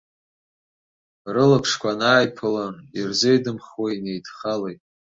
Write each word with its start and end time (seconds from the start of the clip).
Рылаԥшқәа 1.33 1.91
анааиԥыла, 1.93 2.65
ирзеидымхуа 2.97 3.87
инеидхалеит. 3.95 4.81